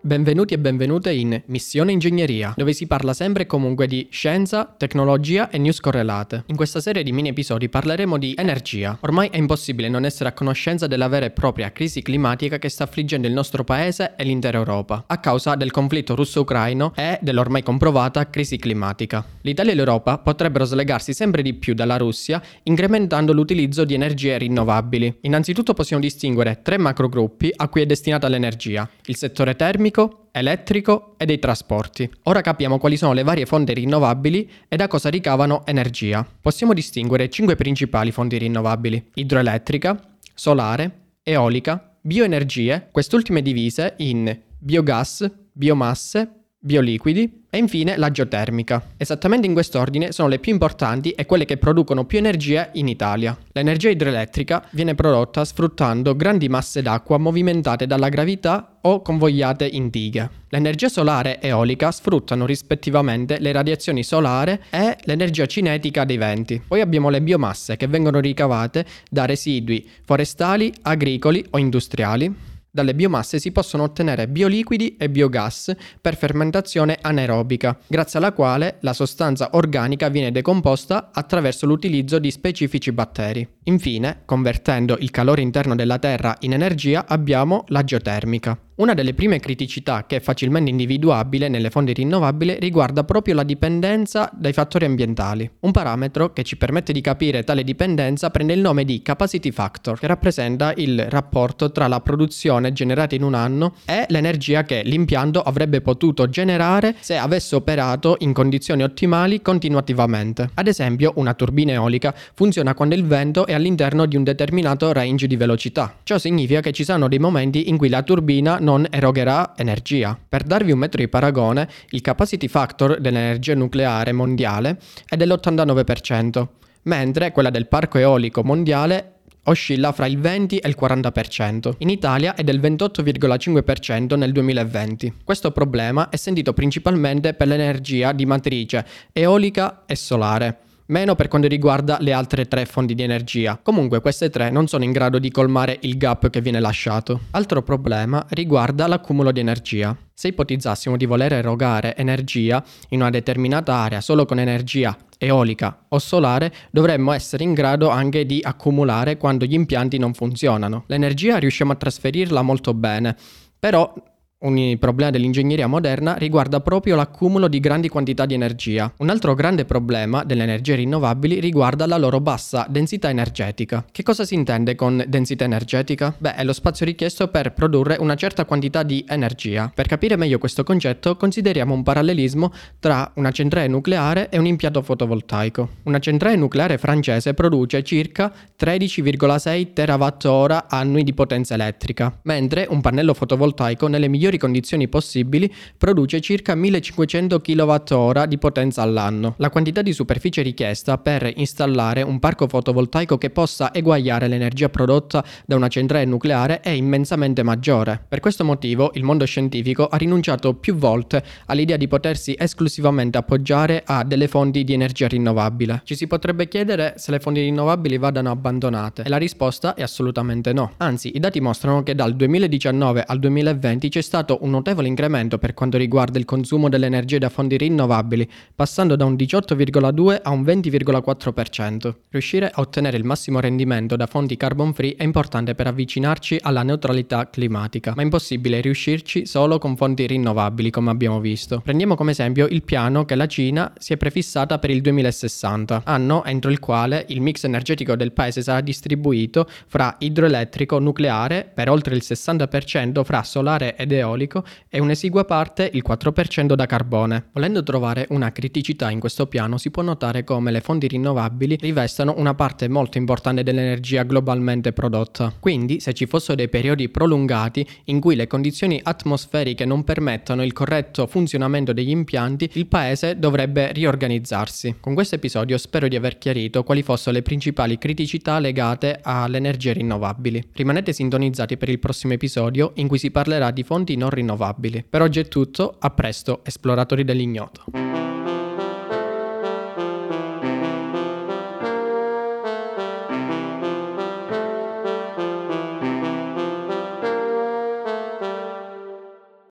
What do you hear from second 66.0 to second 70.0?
dei venti. Poi abbiamo le biomasse che vengono ricavate da residui